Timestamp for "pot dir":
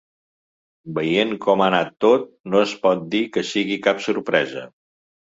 2.89-3.25